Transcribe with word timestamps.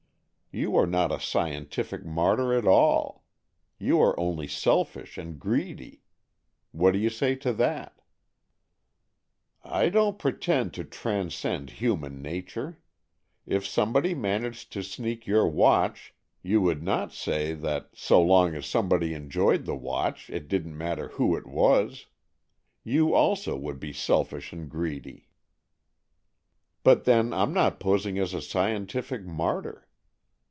You 0.53 0.75
are 0.75 0.85
not 0.85 1.13
a 1.13 1.19
scientific 1.21 2.03
martyr 2.03 2.53
at 2.53 2.67
all. 2.67 3.23
You 3.79 4.01
are 4.01 4.19
only 4.19 4.49
selfish 4.49 5.17
and 5.17 5.39
greedy. 5.39 6.01
What 6.73 6.91
do 6.91 6.99
you 6.99 7.09
say 7.09 7.35
to 7.35 7.53
that?"" 7.53 8.01
I 9.63 9.87
don't 9.87 10.19
pretend 10.19 10.73
to 10.73 10.83
transcend 10.83 11.69
human 11.69 12.21
nature. 12.21 12.79
If 13.45 13.65
somebody 13.65 14.13
managed 14.13 14.73
to 14.73 14.83
sneak 14.83 15.25
your 15.25 15.47
watch, 15.47 16.13
you 16.43 16.59
would 16.59 16.83
not 16.83 17.13
say 17.13 17.53
that 17.53 17.91
so 17.93 18.21
long 18.21 18.47
34, 18.47 18.47
AN 18.49 18.57
EXCHANGE 18.57 18.57
OF 18.57 18.65
SOULS 18.65 18.65
as 18.65 18.69
somebody 18.71 19.13
enjoyed 19.13 19.65
the 19.65 19.75
watch 19.75 20.29
it 20.29 20.49
didn't 20.49 20.77
matter 20.77 21.07
who 21.13 21.37
it 21.37 21.45
was. 21.47 22.07
You 22.83 23.13
also 23.13 23.55
would 23.55 23.79
be 23.79 23.93
selfish 23.93 24.51
and 24.51 24.69
greedy."" 24.69 25.29
But 26.83 27.05
then 27.05 27.31
I'm 27.31 27.53
not 27.53 27.79
posing 27.79 28.19
as 28.19 28.33
a 28.33 28.41
scientific 28.41 29.23
martyr. 29.23 29.87